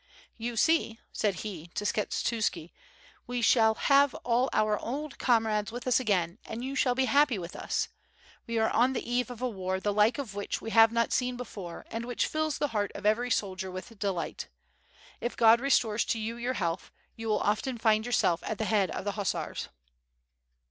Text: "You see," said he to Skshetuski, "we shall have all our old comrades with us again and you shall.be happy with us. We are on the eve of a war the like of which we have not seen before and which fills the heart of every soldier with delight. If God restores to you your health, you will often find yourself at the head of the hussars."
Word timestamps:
"You 0.35 0.57
see," 0.57 0.99
said 1.13 1.35
he 1.45 1.67
to 1.75 1.83
Skshetuski, 1.85 2.71
"we 3.27 3.39
shall 3.43 3.75
have 3.75 4.15
all 4.25 4.49
our 4.51 4.79
old 4.79 5.19
comrades 5.19 5.71
with 5.71 5.85
us 5.85 5.99
again 5.99 6.39
and 6.43 6.63
you 6.63 6.73
shall.be 6.73 7.05
happy 7.05 7.37
with 7.37 7.55
us. 7.55 7.87
We 8.47 8.57
are 8.57 8.71
on 8.71 8.93
the 8.93 9.07
eve 9.07 9.29
of 9.29 9.43
a 9.43 9.47
war 9.47 9.79
the 9.79 9.93
like 9.93 10.17
of 10.17 10.33
which 10.33 10.59
we 10.59 10.71
have 10.71 10.91
not 10.91 11.13
seen 11.13 11.37
before 11.37 11.85
and 11.91 12.05
which 12.05 12.25
fills 12.25 12.57
the 12.57 12.69
heart 12.69 12.91
of 12.95 13.05
every 13.05 13.29
soldier 13.29 13.69
with 13.69 13.99
delight. 13.99 14.47
If 15.19 15.37
God 15.37 15.59
restores 15.61 16.03
to 16.05 16.19
you 16.19 16.35
your 16.35 16.53
health, 16.55 16.89
you 17.15 17.27
will 17.27 17.39
often 17.39 17.77
find 17.77 18.03
yourself 18.03 18.41
at 18.47 18.57
the 18.57 18.65
head 18.65 18.89
of 18.89 19.05
the 19.05 19.11
hussars." 19.11 19.69